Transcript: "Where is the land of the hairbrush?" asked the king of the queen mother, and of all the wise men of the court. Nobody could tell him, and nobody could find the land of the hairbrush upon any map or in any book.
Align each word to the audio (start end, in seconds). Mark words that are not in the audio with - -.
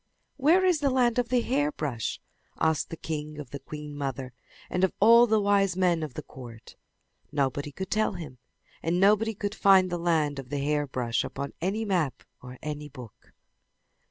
"Where 0.37 0.65
is 0.65 0.79
the 0.79 0.89
land 0.89 1.19
of 1.19 1.29
the 1.29 1.41
hairbrush?" 1.41 2.19
asked 2.59 2.89
the 2.89 2.97
king 2.97 3.37
of 3.37 3.51
the 3.51 3.59
queen 3.59 3.95
mother, 3.95 4.33
and 4.67 4.83
of 4.83 4.93
all 4.99 5.27
the 5.27 5.39
wise 5.39 5.77
men 5.77 6.01
of 6.01 6.15
the 6.15 6.23
court. 6.23 6.75
Nobody 7.31 7.71
could 7.71 7.91
tell 7.91 8.13
him, 8.13 8.39
and 8.81 8.99
nobody 8.99 9.35
could 9.35 9.53
find 9.53 9.91
the 9.91 9.99
land 9.99 10.39
of 10.39 10.49
the 10.49 10.57
hairbrush 10.57 11.23
upon 11.23 11.53
any 11.61 11.85
map 11.85 12.23
or 12.41 12.53
in 12.53 12.59
any 12.63 12.89
book. 12.89 13.31